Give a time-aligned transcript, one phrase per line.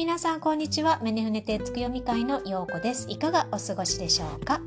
[0.00, 0.98] 皆さんこんにちは。
[1.02, 3.04] メネフネテツク読み会のようこです。
[3.10, 4.62] いかがお過ごしでしょうか？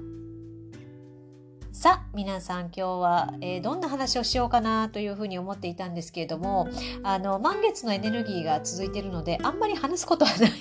[1.71, 6.69] さあ皆さん今日は、えー、どんな話をしようかなというふうに思っていたんですけれども
[7.01, 10.51] あの満月のエネルギーが続いているのであんまり話すことはない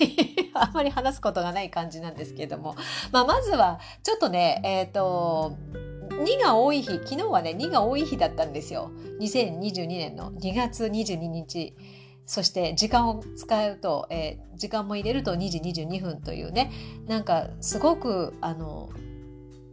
[0.54, 2.74] あんまり話すことがない感じなんですけれども、
[3.12, 5.54] まあ、まずはちょっとねえっ、ー、と
[6.12, 8.90] 2が多い日昨日はね2が多い日だったんですよ。
[9.20, 11.76] 2022年の2月22日。
[12.26, 16.72] そして時間を使うと、えー、時間も入れると2時22分というね
[17.06, 18.90] なんかすごくあの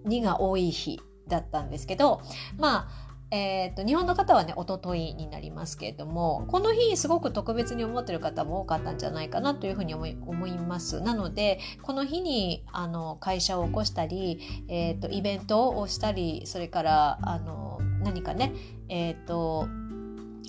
[0.05, 2.21] 2が多い日だったんですけど
[2.57, 11.01] まあえーと、日本の方はねおとといになりますけれどもこの日すごく特別に思ってる方も多かったんじゃないかなというふうに思い思います。
[11.01, 18.53] なのでこの日にあの会社を起こしたり、えーと、イベントをしたりそれからあの何かね
[18.87, 19.67] えっ、ー、と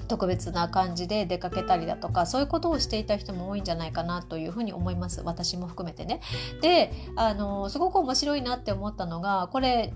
[0.06, 6.20] 特別な感じで出かけたりだとかそういうことをしていた人も多いんじゃないかなというふうに思います私も含めてね。
[6.60, 9.92] であのすごく面白いなって思ったのがこれ、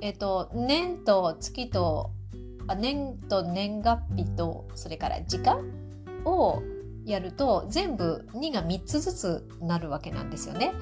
[0.00, 2.10] えっと、年と月と
[2.68, 5.64] あ年と年月日とそれから時間
[6.24, 6.62] を
[7.04, 10.72] やると全部2が3つずつなるわけなんですよね。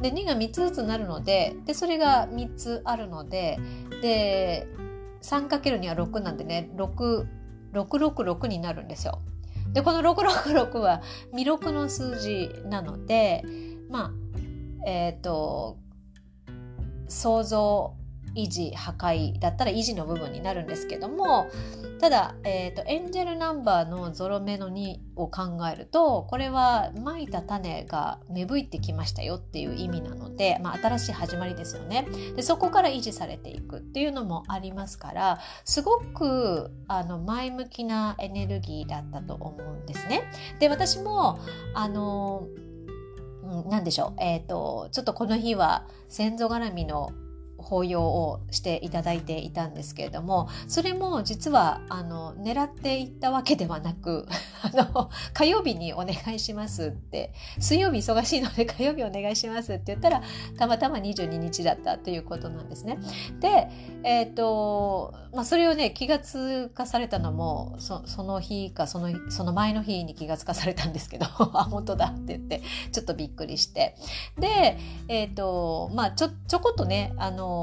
[0.00, 3.58] で2が3つずつなるのででそれが3つあるので
[4.02, 4.66] で
[5.22, 7.26] 3×2 は6なんでね6
[7.72, 9.20] 666になるんですよ。
[9.72, 13.44] でこの666は未録の数字なので
[13.90, 15.78] まあえっ、ー、と
[17.08, 17.94] 想像
[18.36, 21.50] 維持破壊だったら維持の部分になるんですけども
[21.98, 32.06] ただ、えーと、エンジェルナンバーのゾロ目の2を考えるとこれはまいた種が芽吹いてきましたよっていう意味なので、まあ、新しい始まりですよね
[32.36, 40.30] でそこから維持されていくっていうのもありますからすごくあの前向きなエネルギーだったと思うんですね。
[40.58, 41.40] で私も
[41.74, 42.46] あの
[43.68, 47.12] 何でしょう、えーとちょっとこの日は先祖絡みの
[47.66, 54.28] 法要をしていただいていたんですけれどもそれも実はあの狙っていったわけではなく
[54.62, 60.22] あの火曜日にお願いしますって水曜日忙しいので 火曜日お願いしますって言ったら
[60.56, 62.98] たまたま22日だったということなんですね。
[63.40, 63.68] で、
[64.04, 72.62] えーとまあ、それをね気がつかされたのもその日かそのその前の日に気がつかされたんですけど あ本当だって言って
[72.92, 73.96] ちょっとびっくりして
[74.38, 74.78] で、
[75.08, 77.55] えーとまあ、ちょちょこっとねあの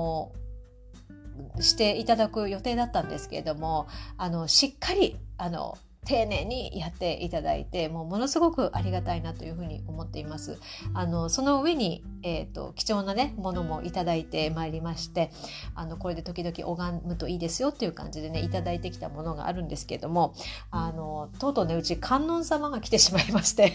[1.60, 3.88] していただく予定だったんですけれども
[4.18, 10.60] あのしっかりあの丁寧にやっていただいてもうものすごくありがたいなというふうに思っています。
[10.94, 15.32] あのその上に、えーと、貴重なねものもいただいてまいりまして
[15.76, 20.34] あのこれで時々拝むといいですよっていう感じでねいただいてきたものがあるんですけれども
[20.72, 23.74] あのとうとうねうち観音様が来てしまいまして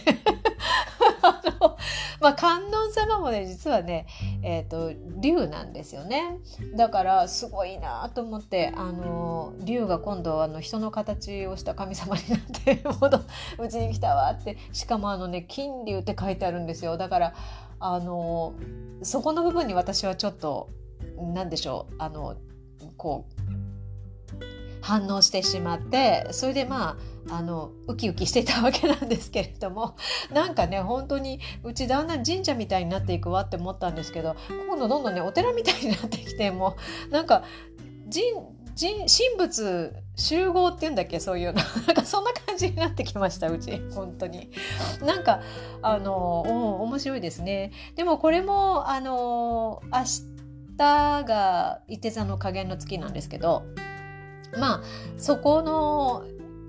[1.45, 1.77] あの、
[2.21, 4.07] まあ、観音様もね、実はね、
[4.43, 6.39] えっ、ー、と、竜なんですよね。
[6.77, 13.21] だから、すごいなと思って、あの、竜が今度、あの、人の形をした神様になって ほど、
[13.59, 16.97] うちに来たわって、しかもあのね、金竜って書いてあるんですよ。
[16.97, 17.35] だから、
[17.81, 18.55] あの、
[19.03, 20.69] そこの部分に私はちょっと、
[21.17, 22.37] なんでしょう、あの、
[22.97, 23.38] こう、
[24.81, 26.97] 反応してしまってそれでま
[27.31, 29.97] ああのウキウキしてたわけなんですけれども
[30.33, 34.37] なんかね本当にうちだんだん神社みたいになっていくわって思ったんですけど
[34.67, 36.77] 今度どんどんねお寺みたいになってきても
[37.09, 37.45] うなんか
[38.81, 41.61] 神神仏集合っていうんだっけそういうの。
[41.87, 44.51] なんかそんな感じになってきましたうち本当に。
[45.03, 45.41] なんか
[45.83, 46.41] あの
[46.83, 47.73] 面白いですね。
[47.97, 50.05] でもこれもあの明
[50.77, 53.65] 日が伊手座の加減の月なんですけど
[54.57, 54.83] まあ
[55.17, 56.25] そこの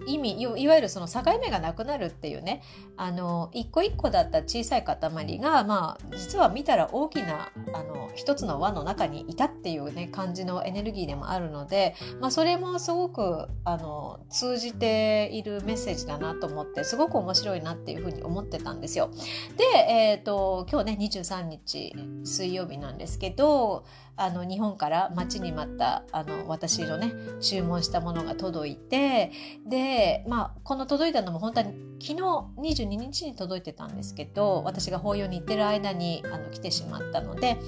[0.10, 2.64] 意味いわゆるその境目がなくなるっていうね
[2.98, 19.12] あの一個一個だった小さい塊が、まあ、実は見たら大きなあの一つの輪の中にいたっていうね感じのエネルギーでもあるので、まあ、それもすごくあの通じているメッセージだなと思ってすごく面白いなっていうふうに思ってたんですよ。
[19.58, 23.86] で、えーと、今日ね23日水曜日なんですけど
[24.20, 29.32] あの日本から待ちに待ったあの私のね注文したものが届いて
[29.66, 37.60] で、まあ、この届いたのも本当に昨日22日に届いてたんですけど私が法要に行ってる間にあの来てしまったので、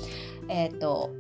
[0.50, 1.12] えっ、ー、と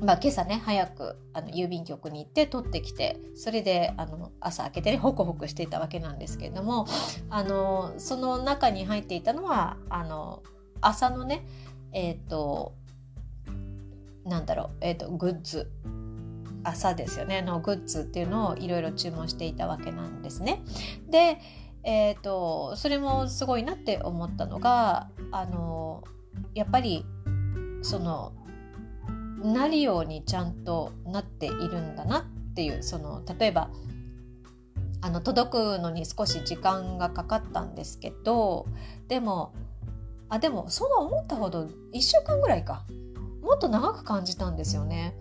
[0.00, 6.86] まあ、今朝ね早くあの郵便局に行って取ってきてそれであの朝開けてねホクホクしていたわけなんですけれども
[7.30, 10.42] あのその中に入っていたのはあの
[10.82, 11.46] 朝のね
[11.92, 12.74] えっ、ー、と
[14.26, 15.70] なんだろう、えーと、グッズ。
[16.64, 17.42] 朝ですよね。
[17.42, 20.62] のグッズっていうのをいろいろ注文していたわけなんですね。
[21.08, 21.38] で
[21.88, 26.02] えーと、それもすごいなって思ったのがあの
[26.52, 27.06] やっぱり
[27.80, 28.32] その
[29.40, 32.24] なるようにちゃんとなっているんだなっ
[32.54, 33.70] ていうその例えば
[35.00, 38.66] あの届くのに少し時間がかかったんですけど
[39.06, 39.54] でも
[40.28, 42.84] あでもそう思ったほど1週間ぐらいか。
[43.46, 45.16] もっと長く感じたんですよね。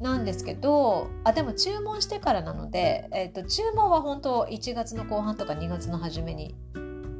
[0.00, 6.54] なんですけどあでも注文してからなので、えーと、注文は本当1月の後半とか2月の初めに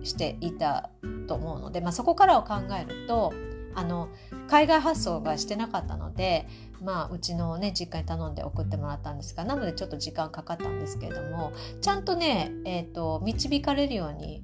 [0.03, 0.91] していた
[1.27, 3.33] と思うので、まあ、そこからを考えると
[3.75, 4.09] あの
[4.49, 6.47] 海外発送がしてなかったので、
[6.83, 14.43] まあ、うちのね実家に頼んで送ってもらったんですがなのでちょっと時間かかったんですけれどもちゃんとね、えーと導かれるように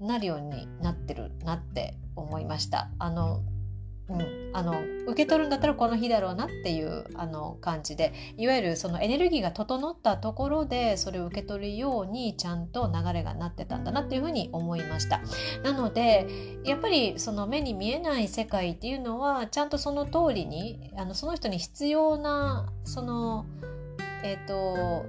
[0.00, 2.90] なるようになってるなって思いました。
[2.98, 3.42] あの
[4.10, 8.12] うん、あの受け取るんだったらこの日だろうなっていうあの感じで。
[8.36, 15.20] いわゆるそのエネルギーが整ったところでそれを受け取るようにちゃんと流れがなってたんだなっていうふうに思いました。
[15.62, 16.26] なので
[16.64, 23.46] やっぱりその目に見えない世界っていうのはちゃんとその通りにあのその人に必要なその
[24.22, 25.06] えっ、ー、と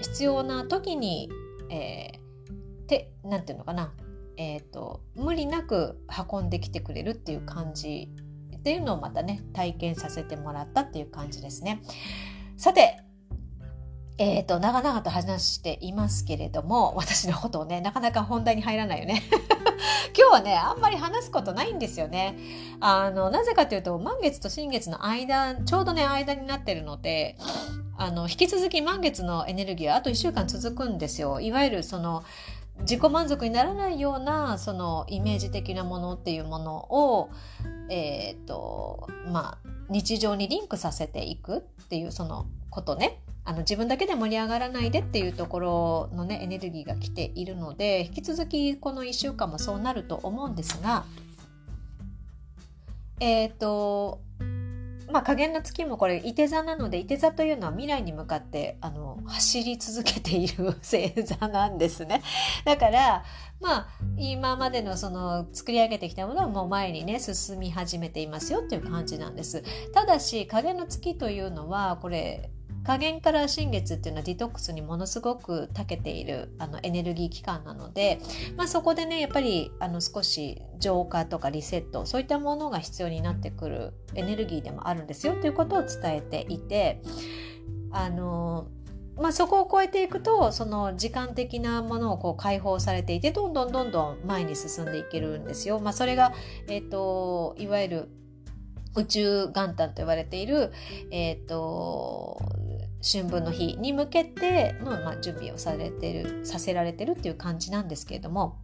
[0.00, 1.30] 必要な時に、
[1.70, 3.92] えー、てなんていうのかな。
[4.40, 5.98] えーと、無理なく
[6.30, 8.08] 運んできてくれるっていう感じ
[8.58, 11.82] っていうのをまたね体験させてもらったっていう感じですね。
[12.56, 13.02] さて
[14.20, 19.22] えーと、長々と話していますけれども私のことをねなかなか本題に入らないよね。
[20.18, 22.36] 今日はねあんまり話すことないんですよね。
[22.80, 27.36] あのなぜかというと満月と新月の間ちょうどね間になってるので
[27.96, 31.40] あの引き続き満月のエネルギーはあと1週間続くんですよ。
[31.40, 32.24] いわゆるその
[32.80, 37.30] 自己満足にならないようなそのイメージ的なものっていうものを、
[37.90, 43.20] えーとまあ、日常にリンクさせていくっていうそのことね。
[43.44, 51.06] あの自分だけで盛り上がらないでっていうところのねエネルギーが来ているので引き続きこの1週間もそうなると思うんですが
[53.20, 54.20] えっ、ー、と
[55.10, 62.22] まあ、加減の月もこれ、いて座なので、いて座というのは未来に向かって、あの、走り続けている 星座なんですね。
[62.64, 63.24] だから、
[63.60, 69.62] まあ、今までのその、作り上げてきたものはもう前にね、進み始めていますよっていう感じなんです。
[69.92, 72.50] ただし、加減の月というのは、これ、
[72.88, 78.18] 加減から新月っていうのはディトックスにものすごく長けているあのエネルギー期間なので、
[78.56, 87.02] まあ、そこでねやっぱりあの少し浄化とかリセットそういったものが必要になってくるエネルギーでもあるんですよということを伝えていて
[87.92, 88.68] あの
[89.18, 95.80] まあ、そこを超えていくとその時間的なものをこう解放されていてどんどんどんどん前に進んでいけるんですよ。
[95.80, 96.32] まあ、それが、
[96.68, 98.08] えーと、いわゆる
[98.94, 100.72] 宇宙元旦と言われている、
[101.10, 102.40] えーと
[103.02, 108.58] 春分の日に向けての、まあ、準備をされてるさせられてるっていう感じなんですけれども、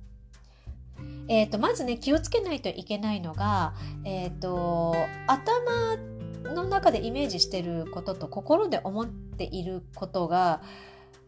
[1.28, 4.94] えーと、まずね気をつけないといけないのが、えーと、
[5.26, 5.96] 頭
[6.54, 10.62] の中でイメージしてることと心で思っていることが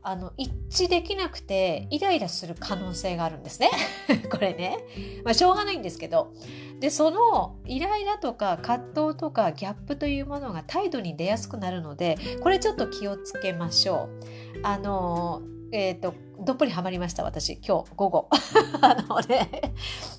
[0.08, 3.70] あの一致できなくてイライラする可能性があるんですね。
[4.30, 4.78] これね、
[5.24, 6.32] まあ、しょうがないんですけど
[6.78, 14.60] でそのイライラとか葛藤とかギャップというものが態度に出やすくなるのでこれちょっと気をつけましょう。
[14.62, 15.42] あの
[15.72, 18.28] えっ、ー、とどっぷりハマりました私今日午後。
[18.82, 19.72] あのね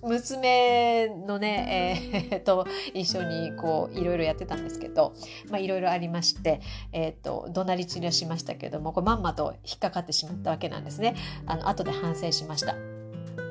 [0.04, 2.02] 娘のね、
[2.32, 5.14] えー、と一緒にこういろいろやってたんですけど
[5.50, 6.62] まあいろいろありまして
[6.92, 11.16] えっ、ー、と怒鳴り散らしましたけどもこれまんまと引っかかってしまったわけなんですね。
[11.46, 12.76] あの後で反省しました。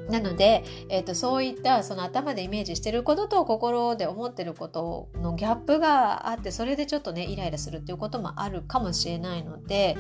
[0.09, 9.97] なので、えーと、そういったその頭でイメージしてることと心で思ってることのギャップがあってそれでちょっとねイライラするっていうこともあるかもしれないので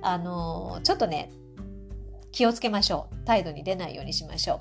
[0.00, 1.30] あのちょっとね
[2.32, 4.60] 気をつけましょう態度に出ないようにしましょ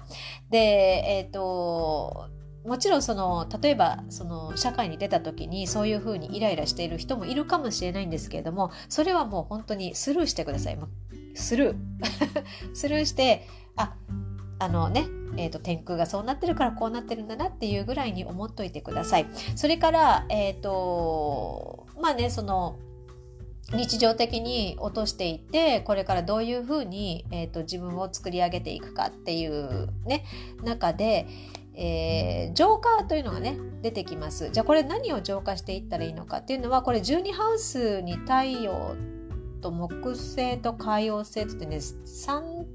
[0.49, 0.51] う。
[0.51, 2.27] でえっ、ー、と
[2.65, 10.77] もちろんその例えばその社会に出た時にそういうふうにイライラしている人もいるかもしれないんですけれどもそれはもう本当にスルーしてください。
[11.35, 11.75] スルー
[12.73, 13.95] スルーしてあ
[14.59, 15.07] あのね、
[15.37, 19.25] えーと、天空がそうなってるからこうなってるんだなっていうぐらいに思っといてください。
[19.55, 22.77] それから、えっ、ー、と、まあね、その、
[23.73, 30.25] 日常的に落としていってこれからどういうふうに、えーと、自分を作り上げていくかっていうね
[30.63, 31.27] 中で、
[31.75, 34.49] えー、浄化というのがね出てきます。
[34.51, 38.95] じゃあこれ何を浄化していったらいいのかっていうのはこれ12ハウスに太陽
[39.61, 42.65] と木星と海王星ってってね3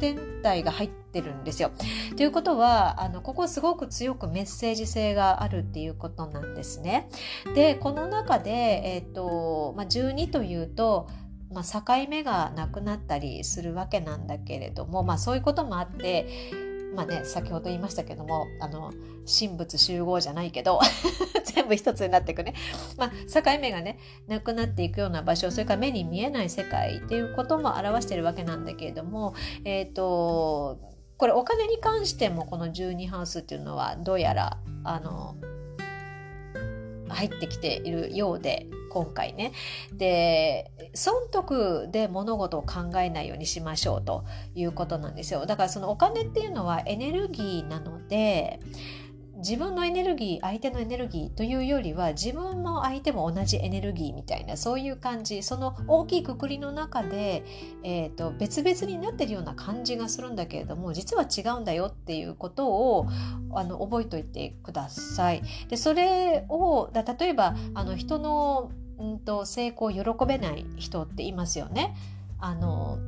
[0.00, 1.70] 天体が入ってるんですよ。
[2.16, 7.08] ということはあのここすごく強くメッセージ性があるっていうことなんですね。
[7.54, 11.08] でこの中で、えーとまあ、12というと
[11.52, 16.28] まあ、境目がなくなったりするわけなんだけれども、まあ、そういうこともあって
[16.94, 18.92] まあね、先ほど言いましたけどもあの
[19.26, 20.80] 神仏集合じゃないけど
[21.54, 22.54] 全部一つになっていくね、
[22.96, 30.78] まあ、境目がねなくなっていくような場所それから目に見えない世界っていうことも表してるわけなんだけれどもえっ、ー、と
[31.16, 35.36] これお金に関してもこの12ハウスっていうのはどうやらあの
[37.08, 39.52] 入ってきているようで今回ね。
[39.92, 45.46] で、損得で物事を考えないようにしましょうということなんですよ。
[45.46, 48.60] だからそのお金っていうのはエネルギーなので、
[49.40, 57.44] 自分のエネルギー相手のエネルギーというよりは自分も相手も同じエネルギーみたいなそういう感じその大きいくくりの中で、
[57.82, 63.08] えーと、別々になってるような感じがするんだけれども実は違うんだよっていうことを
[63.54, 65.42] あの覚えておいてください。
[65.68, 71.94] でそれをだ例えばあの人のうんと成功を喜べない人っていますよね。
[72.38, 72.98] あの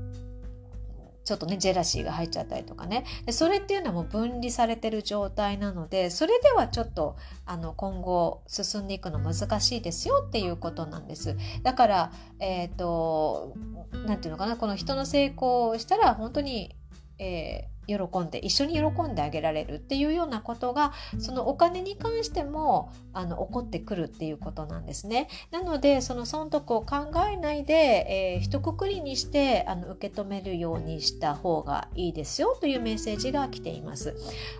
[1.24, 3.04] ちょっとねジェラシーが入っちゃったりとかね。
[3.26, 11.36] でそれっていうのはもう分離されてる状態なのでそれではちょっとあの今後進んでいくの難しいですよっていうことなんです。
[11.62, 13.54] だからえっ、ー、と
[13.92, 14.56] 何て言うのかな。
[14.56, 16.74] この人の成功をしたら本当に、
[17.18, 25.28] えー喜んで一緒に喜んであげられるっていうようなことがそのお金に関してもあの起こってくるっていうことなんですね。
[25.50, 34.14] なのでその損得を考えないで、えー、一括りにしてあの受け止めるようにした方がいいですよというメッセージが来ています。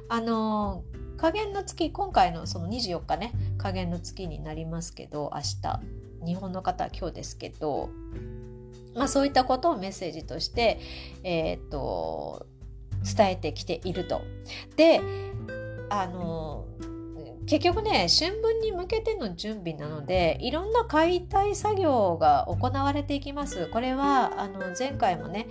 [0.09, 0.85] あの
[1.17, 5.81] 加減の月今回のその24日ね加減の月になりますけど明日
[6.26, 7.91] 日本の方は今日ですけど
[8.95, 10.79] まあ、そういったことをメッセージとして、
[11.25, 12.47] えー、っと
[13.04, 14.23] 伝えてきていると。
[14.76, 15.00] で
[15.90, 16.66] あの
[17.44, 23.66] 結局ね春分に向けての準備なのでいろんな解体作業が行われていきます。
[23.66, 25.49] これはあの前回もね、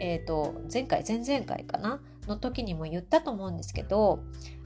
[0.00, 2.00] えーと、前回前々回かな？
[2.26, 4.20] の時にも言ったと思うんですけど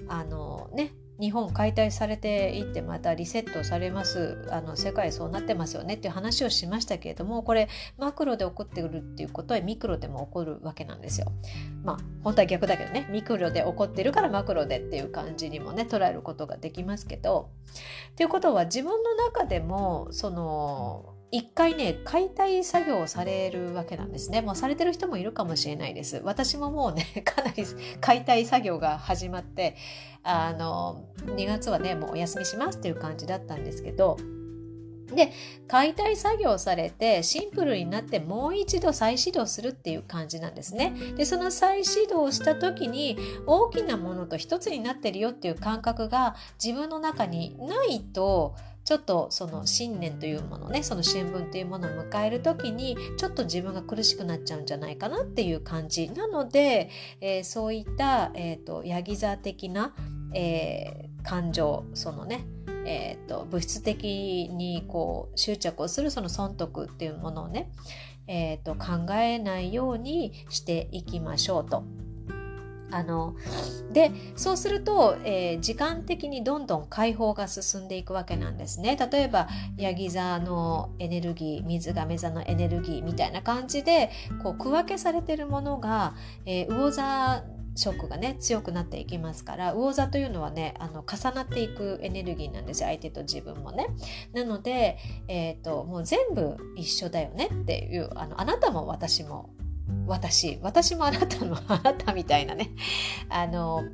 [0.06, 4.38] あのね日本解体されていってまたリセットされます。
[4.50, 5.94] あの世界そうなってますよね。
[5.94, 11.32] っていう話をしましたけれどもこれマクロで起こってくるっていうことはミクロでも起こるわけなんですよ。
[11.82, 13.08] まあ本当は逆だけどね。
[13.10, 17.50] ミクロで起こってるからマクロでっていう感じにもね捉えることができますけど。
[18.12, 24.40] っていうことは自分の中でもその一回ね解体作業をされるわけなんですね。
[24.40, 26.22] もうされてる人もいるかもしれないです。
[26.24, 27.64] 私ももうね かなり
[28.00, 29.76] 解体作業が始まって
[30.22, 34.16] あの2月はねもうお休みしますっていう感じだったんですけど。
[35.14, 35.32] で
[35.66, 40.94] 解体作業されてシンプルになってもう一度再始動するっていう感じなんですね。
[41.16, 43.16] でその再始動した時に
[43.46, 48.54] 大きなものと一つになってるよっていう感覚が自分の中にないと
[48.88, 56.88] ちょっとその信念というものねその春分というものを迎える時にちょっと自分が苦しくなっちゃうんじゃないかなっていう感じなので、
[57.20, 59.94] えー、そういった、えーと、ヤギ座的な、
[60.32, 62.46] えー、感情そのね
[62.86, 67.70] えーと、物質的にこう執着をするその損得っていうものをね、
[68.26, 71.84] えーと考えないようにしていきましょうと。
[72.90, 73.36] あの
[73.92, 78.96] でそうすると、えー、時間的にどんどん解放が進んでいくわけなんですね。
[78.96, 84.10] 例えばヤギ座のエネルギー水亀座のエネルギーみたいな感じで
[84.42, 86.14] こう区分けされてるものが、
[86.46, 93.86] えー、魚座ショックがね強くなっていきますから魚座というのはねあの重なっていくエネルギーなんですよ相手と自分もね。
[94.32, 99.50] なので、えーともう全部一緒だよねっていうあのあなたも私も
[100.06, 102.70] 私私もあなたのあなたみたいなね。
[103.28, 103.84] あの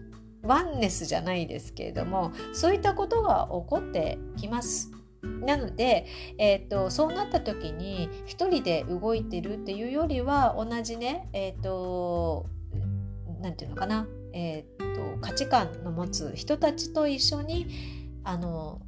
[0.42, 4.90] ワンネスじゃないですけれどもそういったことが起こってきます。
[5.22, 6.04] なので、
[6.36, 12.46] えーと、そうなった時に一人で動いてるっていうよりは同じねえっ、ー、と
[13.40, 17.66] 何て言うのかな、えーと価値観の持つ人たちと一緒に
[18.22, 18.82] あの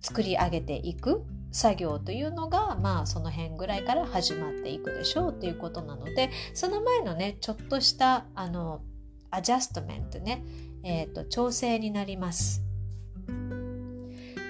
[0.00, 1.22] 作り上げていく。
[1.50, 8.82] 作業というのがまあその辺ぐらいから始まっていくでしょうということなのでその前のねちょっとしたあの
[9.30, 10.44] アジャストメントね、
[10.82, 12.62] えーと、調整になります。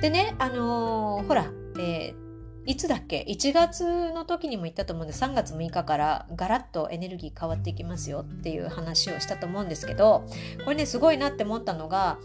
[0.00, 1.50] でねあのー、ほら、
[1.80, 2.28] えー
[2.68, 10.26] いつだっけ？1月の時にも言ったと思うんで3月6日からガラッとエネルギー変わっていきますよっていう話をしたと思うんですけど
[10.64, 12.18] これねすごいなって思ったのが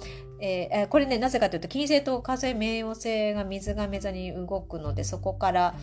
[0.46, 5.74] えー、これねなぜかというと金星と火星冥王星が水亀座に動くのでそこから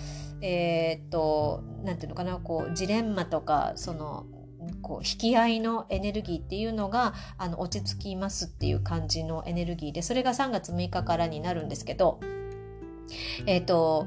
[0.42, 4.26] えー、っと何ていうのかなこうジレンマとかその
[4.82, 12.20] こう引き合いのエネルギーっていうのがあの落ち着きますっていう感じのエネルギーでそれが3月6日からになるんですけど
[13.46, 14.06] えっ、と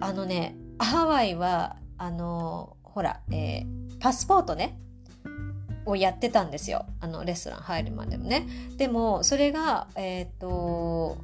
[0.00, 4.78] あのねハワイはあのほら、えー、パスポートね
[5.88, 6.86] をやってたんですよ。
[7.00, 8.46] あのレストラン入るまでもね。
[8.76, 11.18] でもそれがえっ、ー、と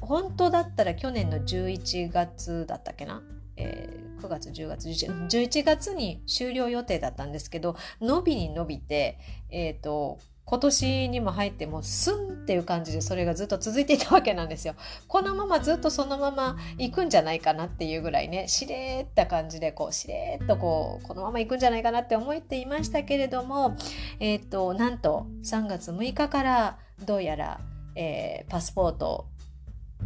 [0.00, 3.22] 本当だったら去年の11月だったっけな、
[3.56, 9.18] えー、9月10月11月に終了予定だったんですけど伸びに伸びて
[9.50, 14.76] えっ、ー、と今年にも入ってもうスンっていう感じでそれがずっと続いていたわけなんですよ。
[15.06, 23.76] このままずっとそのまま行くんじゃないかなっていうぐらいねしれーった感じでこうしれーっとこうこのまま行くんじゃないかなって思っていましたけれども
[24.20, 27.60] えっ、ー、となんと3月6日からどうやら、
[27.94, 29.26] えー、パスポート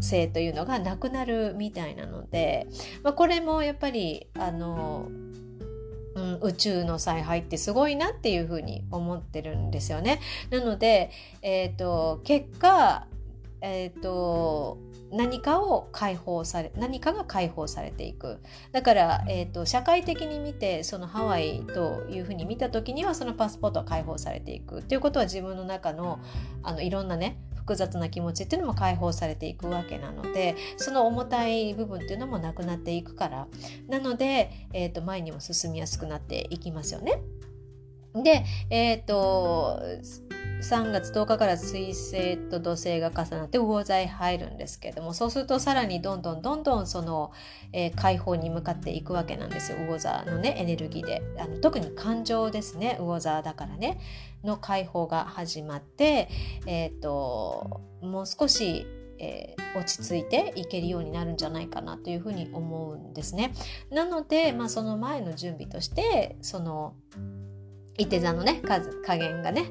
[0.00, 2.66] 制というのがなくなるみたいなので、
[3.04, 5.08] まあ、これもやっぱりあの
[6.22, 10.20] うん、宇宙の采配ってすごいなっていうふうに思ってるんですよね。
[10.50, 11.10] なので、
[11.42, 13.06] えーと、結果、
[13.62, 14.78] えーと、
[15.12, 18.40] 何かを解放され何かが解放されていく
[18.72, 26.18] だから、えーと、社会的に見てそのハワイというふうに見た時にはそのパスポートは解放されていくっていうことは自分の中の
[26.62, 33.46] あのいろんなね複雑な気持ちっていうのも解放されていくわけなのでその重たい部分っていうのもなくなっていくから
[33.88, 37.22] なので、えーと、前にも進みやすくなっていきますよね。
[38.14, 39.80] で、えっ、ー、と
[40.62, 47.32] 3月10日から水星と土星が重なって魚座へ入るんですけれどもそうするとさらにどんどんどんどんその、
[47.72, 49.78] えー、解放に向かっていくわけなんですよ。
[49.78, 51.22] 魚座のねエネルギーで。
[51.38, 52.96] あの特に感情ですね。
[53.00, 53.98] 魚座だからね。
[54.44, 56.28] の解放が始まって、
[56.66, 58.86] えーと、もう少し
[59.22, 63.54] えー、落ち着いていけるようになるんじゃないかなというふうに思うんですね。
[63.90, 66.94] なので、まあ、その前の準備としてその
[67.98, 69.70] いて座のね数加減がね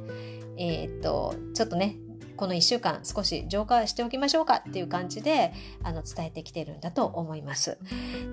[0.57, 1.97] えー、っとちょっとね
[2.41, 7.77] この1週間少し浄化しておきましょうかっていう感じであの伝えてきてるんだと思います。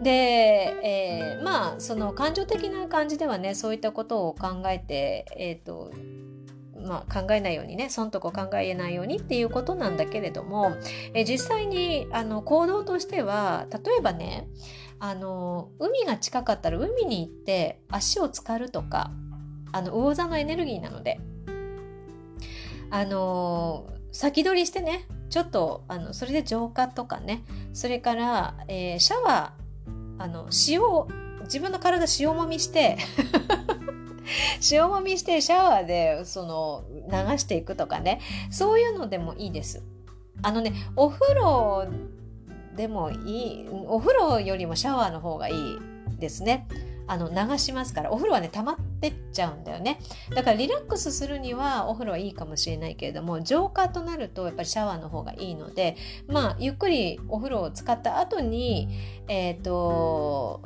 [0.02, 0.10] で、
[0.82, 5.92] えー、まあその感情的な感じではねそういったことを考えて、えーと
[6.80, 10.72] まあ、考えないようにね損得を考えないようにっていうことなんだけれども、
[11.12, 14.48] え実際にあの行動としては例えばね
[15.00, 19.10] あの海が近かったら海に行って足を浸かるとか
[19.72, 21.20] あの魚座のエネルギーなので
[22.90, 30.80] あの先取りしてねちょっとあのそれで浄化とかねそれから、えー、シャワーあの塩
[31.44, 32.96] 自分の体塩もみして
[34.70, 39.82] 塩もみしてシャワーでその流していくとかねそういうのでもいいです。
[40.42, 41.86] あのねお風呂
[42.76, 45.78] でもいいお風呂よりもシャワーの方がいい
[46.18, 46.68] ですね。
[47.08, 49.98] あの流しますからお風呂はね溜まってっちゃうんだよね。
[50.34, 55.96] だからリラックスするにはお風呂はいいかもしれないけれども浄化となるとやっぱりシャワーの方がいいので
[56.28, 58.88] まあゆっくりお風呂を使った後に
[59.26, 60.62] えっ、ー、と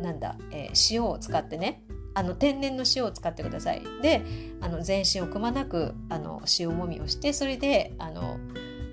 [0.00, 3.82] なんだ、えー、塩を使ってねあの天然の塩を使ってください。
[4.02, 4.22] で
[4.60, 8.38] あの全身をくまなくあの塩もみをしてそれであの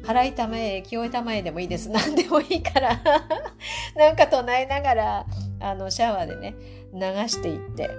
[0.03, 1.89] 払いたまえ清いたまえでもいいです。
[1.89, 3.01] 何でもいいから。
[3.95, 5.25] なんか唱えながら
[5.59, 6.55] あのシャワーでね
[6.93, 7.89] 流していって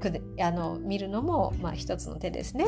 [0.00, 2.66] くあの見るのも、まあ、一つの手ですね。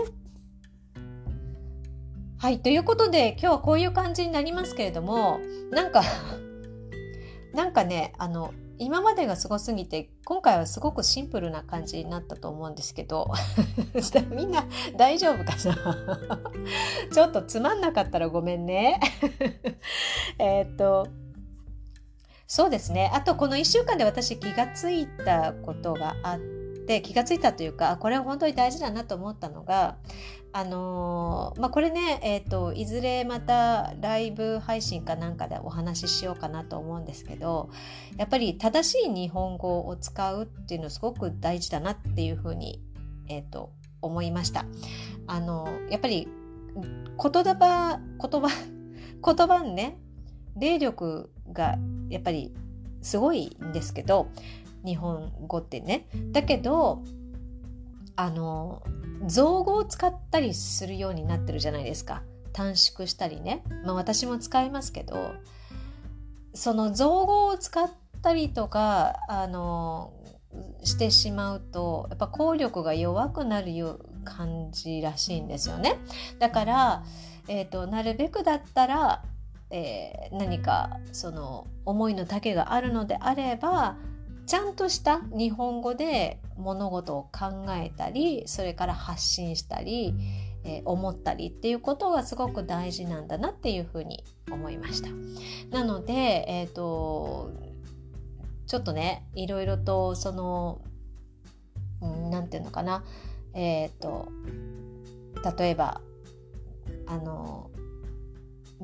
[2.38, 2.60] はい。
[2.60, 6.02] ということで、今日はこういう感じになりますけれども、なんか
[7.54, 13.30] なんかね、あの、今までがすごすぎて、今回はすごくシンプルな感じになったと思うんですけど、
[14.30, 16.38] みんな大丈夫かな？
[17.12, 19.00] ちょっとつまんなかったらごめんね。
[20.38, 21.06] えっと、
[22.46, 23.10] そうですね。
[23.14, 26.38] あと、この1週間で私気がついたことがあっ
[26.86, 29.96] て、気がついたというか、これは本当に大事だなと思ったのが、
[30.52, 37.70] あのー、まあ、これね、えっ、ー、と、いずれまたライブ配信かなんかでお話ししようかなと思うんですけど、
[38.18, 42.80] やっぱり正しい日本語を使うっていうのすごく大事だなっていうふうに、
[43.28, 43.72] えっ、ー、と、
[44.04, 44.66] 思いました。
[45.26, 46.28] あのやっぱり
[46.76, 48.48] 言葉、言葉、
[49.34, 49.98] 言葉ね、
[50.56, 51.76] 霊力が
[52.08, 52.54] やっぱり
[53.02, 54.28] すごいんですけど
[54.84, 56.06] 日本語ってね。
[56.32, 57.02] だけど
[58.16, 58.82] あの
[59.26, 62.22] 造語を使ったりするようになってるじゃないですか。
[62.52, 63.64] 短縮したりね。
[63.84, 65.34] まあ私も使いますけど
[66.54, 67.90] その造語を使っ
[68.22, 70.12] たりとかあの
[70.84, 75.98] してしまうとやっぱ効力が弱くなるよ感じらしいんですよね。
[76.38, 77.04] だから、
[77.48, 79.24] えーとなるべくだったら
[79.74, 83.96] えー、何かその思いの丈があるのであれば
[84.46, 90.14] ちゃんとした日本語で物事を考えたりそれから発信したり、
[90.62, 95.08] えー、思ったりっていうことがすごく大事なんだなっていうふうに思いました。
[95.76, 96.12] なので、
[96.48, 97.50] えーと
[98.66, 100.80] ちょっとねいろいろとその
[102.00, 103.04] 何て言うのかな
[103.52, 104.28] えっ、ー、と
[105.58, 106.00] 例えば
[107.06, 107.70] あの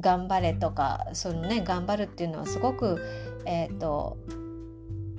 [0.01, 3.01] 頑張れとかそのね頑張るっていうのはすごく
[3.45, 4.19] えっ、ー、と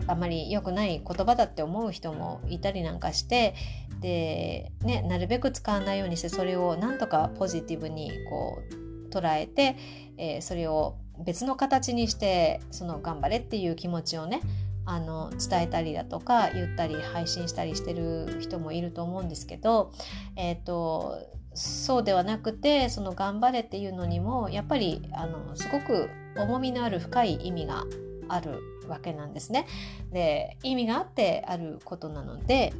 [0.08, 3.56] あまり良くない言葉だって思う人もいたりなんかして
[4.00, 9.78] で、ね、なるべく使わないようにしてそれをなんとかポジティブにこう捉えて、
[10.17, 14.41] えー、それを別の形にしてその頑張れっていう気持ちをね
[14.86, 19.91] あの伝えたりだとか言ったり配信したりしてる人もいると思うんですけど、
[20.36, 21.20] えーと、
[21.54, 27.84] そうではなくてその頑張れっていうのにもやっぱりあのすごく重みのある深い意味が
[28.30, 29.68] あるわけなんですね。
[30.12, 32.74] で意味があってあることなので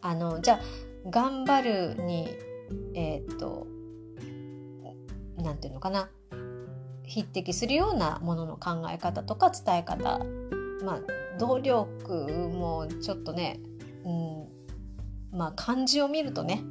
[0.00, 0.60] あのじゃあ
[1.08, 2.28] 頑張るに
[2.94, 3.66] えっ、と
[5.36, 6.10] 何て言うのかな
[7.04, 10.20] 匹敵するようなものの考え方とか伝え方
[10.84, 11.00] まあ
[11.38, 13.60] 努力もちょっとね、
[14.04, 14.59] うん、
[15.32, 16.62] まあ漢字を見るとね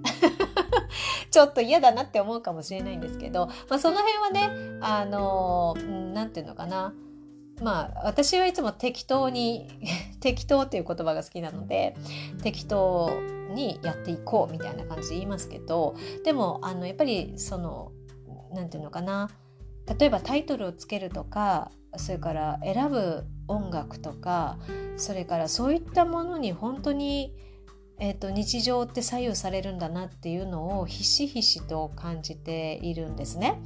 [1.31, 5.75] ちょっと嫌だなって思うかもしれないんですけど、まあ、その辺はねあの
[6.13, 6.93] 何て言うのかな。
[7.61, 9.67] まあ私はいつも適当に
[10.21, 11.95] 適当っていう言葉が好きなので
[12.41, 13.11] 適当
[13.53, 17.91] にやっていこうみたいな感じで言いますけどでもあのやっぱりその
[18.53, 19.29] 何て言うのかな。
[19.99, 24.59] 例えばタイトルをつけるとかそれから選ぶ音楽とか
[24.97, 27.33] それからそういったものに本当に、
[27.99, 33.59] えーと、日常って左右されるんだなっていうのをひしひしと感じているんですね。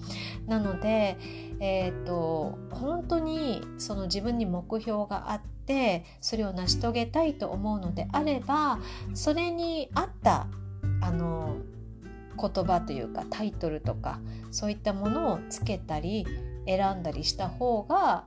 [0.47, 1.17] なので、
[1.59, 8.79] えーと、本当にその自分に目標があってそれを成し遂げたいと思うのであれば
[9.13, 10.47] それに合った
[11.01, 11.57] あの
[12.37, 14.19] 言葉というかタイトルとか
[14.51, 16.25] そういったものをつけたり
[16.65, 18.25] 選んだりした方が、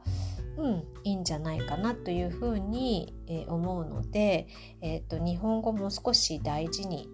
[0.56, 4.48] うん、いいんじゃないかなというふうに、えー、思うので、
[4.80, 7.08] えーと、日本語も少し大事に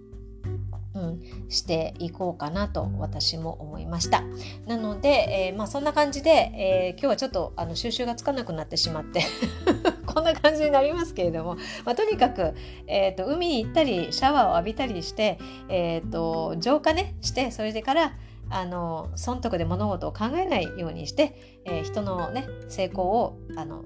[0.94, 4.22] うん、していこうかなと私も思いました。
[4.66, 9.22] なので、えー、まあ、そんな感じで、えー、今日はちょっとあの収集がつかなくなってしまって
[10.06, 12.54] こんな感じになりますけれども、まあ、とにかく、
[12.86, 15.38] えーと、海に行ったりシャワーを浴びたりして、
[15.70, 18.12] えーと、浄化ねしてそれでから
[18.50, 23.82] あの損得で物事を考えないようにして、えー、人のね成功をあの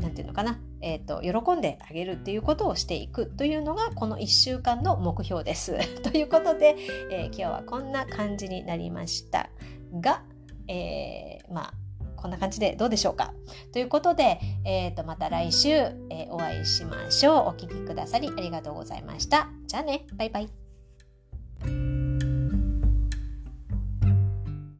[0.00, 5.76] なんていうのかな、えーと、喜んであげるっていうことをしていくというのがこの1週間の目標です。
[6.02, 6.76] ということで、
[7.10, 9.50] えー、今日はこんな感じになりました
[10.00, 10.24] が、
[10.68, 11.74] えー、まあ
[12.16, 13.32] こんな感じでどうでしょうか
[13.72, 17.48] ということで、えー、とまた来週、えー、お会いしましょう。
[17.48, 19.48] お聴きくださりありがとうございました。
[19.66, 21.89] じゃあね、バイバイ。